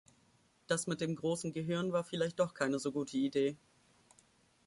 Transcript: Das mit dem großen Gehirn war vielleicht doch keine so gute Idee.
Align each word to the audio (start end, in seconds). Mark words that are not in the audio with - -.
Das 0.65 0.87
mit 0.87 0.99
dem 0.99 1.15
großen 1.15 1.53
Gehirn 1.53 1.91
war 1.91 2.03
vielleicht 2.03 2.39
doch 2.39 2.55
keine 2.55 2.79
so 2.79 2.91
gute 2.91 3.17
Idee. 3.17 3.55